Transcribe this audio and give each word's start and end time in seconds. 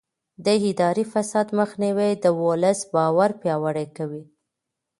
د 0.45 0.47
اداري 0.69 1.05
فساد 1.13 1.47
مخنیوی 1.59 2.11
د 2.23 2.25
ولس 2.43 2.79
باور 2.93 3.29
پیاوړی 3.41 3.87
کوي. 3.97 4.23